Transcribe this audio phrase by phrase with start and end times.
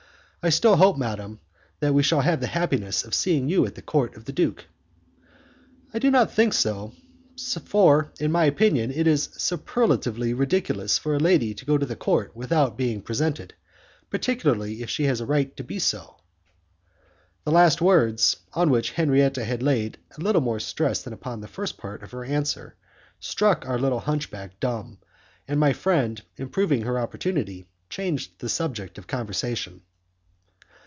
[0.43, 1.39] I still hope, madam,
[1.81, 4.65] that we shall have the happiness of seeing you at the court of the duke."
[5.93, 6.93] "I do not think so,
[7.65, 11.95] for, in my opinion, it is superlatively ridiculous for a lady to go to the
[11.95, 13.53] court without being presented,
[14.09, 16.15] particularly if she has a right to be so."
[17.43, 21.47] The last words, on which Henriette had laid a little more stress than upon the
[21.47, 22.73] first part of her answer,
[23.19, 24.97] struck our little hunchback dumb,
[25.47, 29.81] and my friend, improving her opportunity, changed the subject of conversation.